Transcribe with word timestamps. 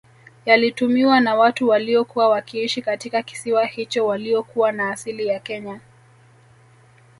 Yalitumiwa 0.45 1.19
na 1.19 1.35
watu 1.35 1.69
waliokuwa 1.69 2.29
wakiishi 2.29 2.81
katika 2.81 3.21
kisiwa 3.23 3.65
hicho 3.65 4.05
waliokuwa 4.05 4.71
na 4.71 4.89
asili 4.91 5.27
ya 5.27 5.39
Kenya 5.39 5.79